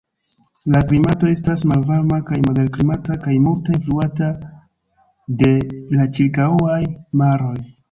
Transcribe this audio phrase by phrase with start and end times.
[0.75, 4.31] La klimato estas malvarma kaj moderklimata kaj multe influita
[5.45, 5.53] de
[6.01, 6.83] la ĉirkaŭaj
[7.25, 7.57] maroj.